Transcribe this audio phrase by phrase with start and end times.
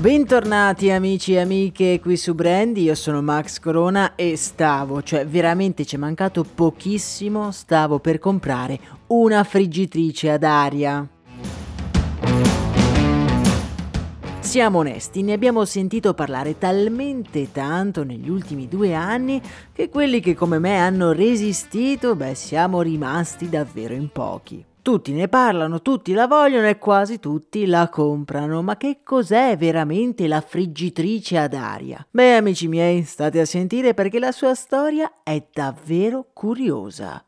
[0.00, 5.84] Bentornati amici e amiche qui su Brandy, io sono Max Corona e stavo, cioè veramente
[5.84, 11.04] ci è mancato pochissimo, stavo per comprare una friggitrice ad aria.
[14.38, 20.36] Siamo onesti, ne abbiamo sentito parlare talmente tanto negli ultimi due anni che quelli che
[20.36, 24.64] come me hanno resistito, beh, siamo rimasti davvero in pochi.
[24.88, 28.62] Tutti ne parlano, tutti la vogliono e quasi tutti la comprano.
[28.62, 32.06] Ma che cos'è veramente la friggitrice ad aria?
[32.10, 37.22] Beh, amici miei, state a sentire perché la sua storia è davvero curiosa.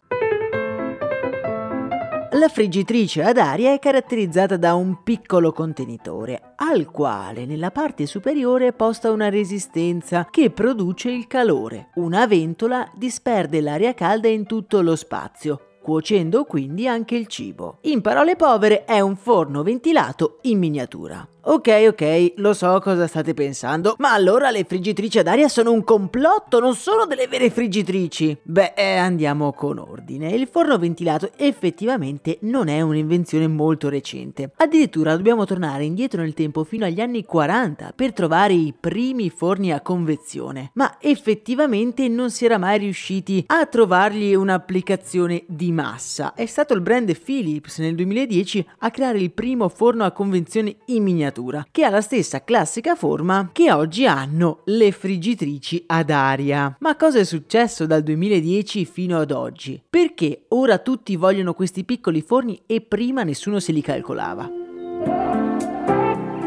[2.31, 8.69] La friggitrice ad aria è caratterizzata da un piccolo contenitore, al quale nella parte superiore
[8.69, 11.91] è posta una resistenza che produce il calore.
[11.97, 17.79] Una ventola disperde l'aria calda in tutto lo spazio, cuocendo quindi anche il cibo.
[17.83, 21.27] In parole povere è un forno ventilato in miniatura.
[21.43, 25.85] Ok, ok, lo so cosa state pensando, ma allora le friggitrici ad aria sono un
[25.85, 28.37] complotto, non sono delle vere friggitrici.
[28.43, 30.33] Beh, eh, andiamo con ordine.
[30.33, 34.51] Il forno ventilato effettivamente non è un'invenzione molto recente.
[34.57, 39.73] Addirittura dobbiamo tornare indietro nel tempo fino agli anni 40 per trovare i primi forni
[39.73, 40.73] a convezione.
[40.75, 46.35] Ma effettivamente non si era mai riusciti a trovargli un'applicazione di massa.
[46.35, 51.03] È stato il brand Philips nel 2010 a creare il primo forno a convezione in
[51.03, 56.77] miniatura miniatura, che ha la stessa classica forma che oggi hanno le friggitrici ad aria.
[56.81, 59.81] Ma cosa è successo dal 2010 fino ad oggi?
[59.89, 64.51] Perché ora tutti vogliono questi piccoli forni e prima nessuno se li calcolava?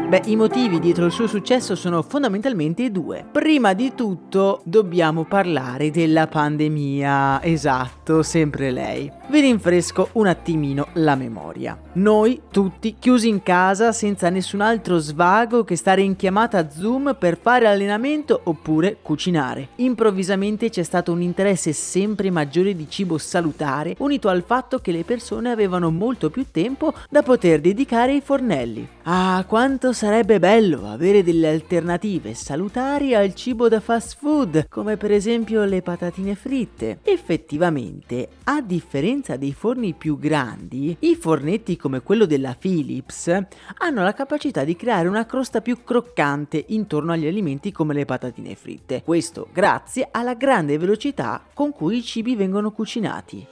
[0.06, 3.26] Beh, i motivi dietro il suo successo sono fondamentalmente due.
[3.32, 7.42] Prima di tutto dobbiamo parlare della pandemia.
[7.42, 9.10] Esatto, sempre lei.
[9.26, 11.80] Vi rinfresco un attimino la memoria.
[11.94, 17.38] Noi tutti chiusi in casa senza nessun altro svago che stare in chiamata Zoom per
[17.40, 19.68] fare allenamento oppure cucinare.
[19.76, 25.04] Improvvisamente c'è stato un interesse sempre maggiore di cibo salutare, unito al fatto che le
[25.04, 28.86] persone avevano molto più tempo da poter dedicare ai fornelli.
[29.04, 35.12] Ah, quanto sarebbe bello avere delle alternative salutari al cibo da fast food, come per
[35.12, 36.98] esempio le patatine fritte.
[37.02, 44.12] Effettivamente, a differenza dei forni più grandi, i fornetti come quello della Philips hanno la
[44.12, 49.02] capacità di creare una crosta più croccante intorno agli alimenti come le patatine fritte.
[49.04, 53.46] Questo grazie alla grande velocità con cui i cibi vengono cucinati.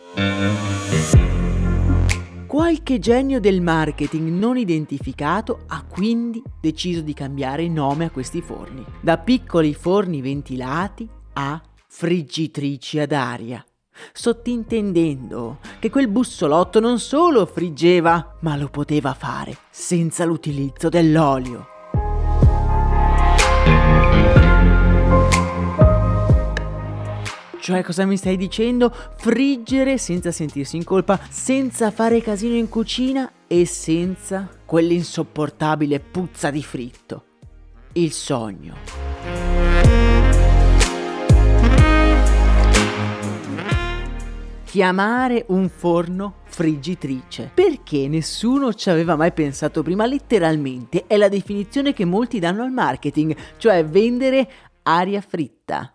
[2.47, 8.85] Qualche genio del marketing non identificato ha quindi deciso di cambiare nome a questi forni,
[9.01, 13.65] da piccoli forni ventilati a friggitrici ad aria,
[14.13, 21.67] sottintendendo che quel bussolotto non solo friggeva, ma lo poteva fare senza l'utilizzo dell'olio.
[27.63, 28.93] Cioè, cosa mi stai dicendo?
[29.17, 36.63] Friggere senza sentirsi in colpa, senza fare casino in cucina e senza quell'insopportabile puzza di
[36.65, 37.25] fritto.
[37.93, 39.12] Il sogno.
[44.73, 47.51] Chiamare un forno friggitrice.
[47.53, 50.07] Perché nessuno ci aveva mai pensato prima?
[50.07, 54.49] Letteralmente è la definizione che molti danno al marketing, cioè vendere
[54.85, 55.95] aria fritta.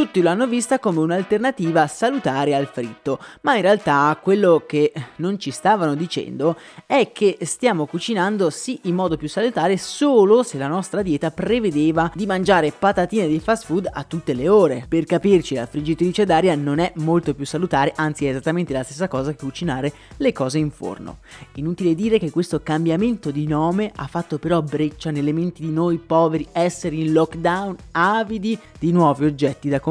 [0.00, 5.38] Tutti lo hanno vista come un'alternativa salutare al fritto, ma in realtà quello che non
[5.38, 6.56] ci stavano dicendo
[6.86, 12.10] è che stiamo cucinando sì in modo più salutare solo se la nostra dieta prevedeva
[12.14, 14.86] di mangiare patatine di fast food a tutte le ore.
[14.88, 19.06] Per capirci, la friggitrice d'aria non è molto più salutare, anzi è esattamente la stessa
[19.06, 21.18] cosa che cucinare le cose in forno.
[21.56, 25.98] Inutile dire che questo cambiamento di nome ha fatto però breccia nelle menti di noi
[25.98, 29.88] poveri esseri in lockdown avidi di nuovi oggetti da comprare.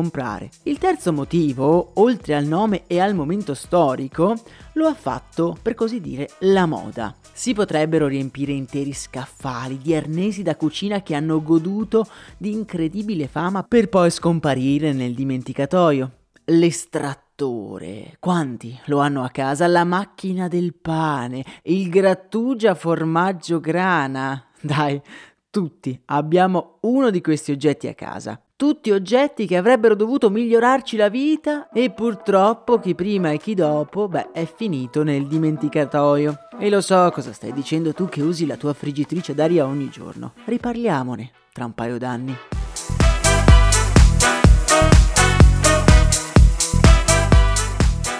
[0.63, 4.35] Il terzo motivo, oltre al nome e al momento storico,
[4.73, 7.13] lo ha fatto, per così dire, la moda.
[7.33, 12.05] Si potrebbero riempire interi scaffali di arnesi da cucina che hanno goduto
[12.37, 16.11] di incredibile fama per poi scomparire nel dimenticatoio.
[16.45, 18.17] L'estrattore.
[18.19, 19.67] Quanti lo hanno a casa?
[19.67, 24.45] La macchina del pane, il grattugia formaggio grana.
[24.59, 25.01] Dai,
[25.49, 28.41] tutti abbiamo uno di questi oggetti a casa.
[28.59, 34.09] Tutti oggetti che avrebbero dovuto migliorarci la vita e purtroppo chi prima e chi dopo,
[34.09, 36.35] beh, è finito nel dimenticatoio.
[36.59, 40.33] E lo so cosa stai dicendo tu che usi la tua friggitrice d'aria ogni giorno.
[40.43, 42.35] Riparliamone tra un paio d'anni.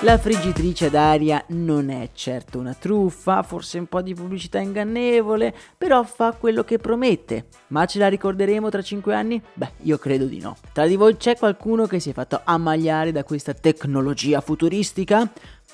[0.04, 6.04] La friggitrice d'aria non è certo una truffa, forse un po' di pubblicità ingannevole, però
[6.04, 7.48] fa quello che promette.
[7.68, 9.42] Ma ce la ricorderemo tra 5 anni?
[9.54, 10.56] Beh, io credo di no.
[10.72, 15.30] Tra di voi c'è qualcuno che si è fatto ammagliare da questa tecnologia futuristica?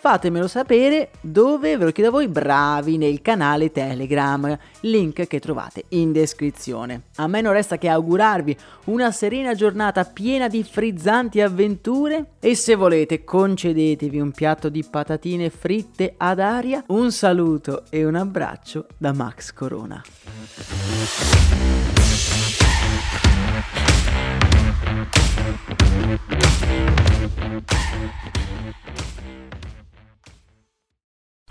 [0.06, 5.86] Fatemelo sapere dove, ve lo chiedo a voi, bravi nel canale Telegram, link che trovate
[5.90, 7.06] in descrizione.
[7.16, 12.76] A me non resta che augurarvi una serena giornata piena di frizzanti avventure e se
[12.76, 19.12] volete concedetevi un piatto di patatine fritte ad aria, un saluto e un abbraccio da
[19.12, 20.04] Max Corona.